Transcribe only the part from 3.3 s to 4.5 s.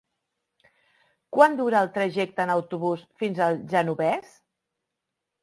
al Genovés?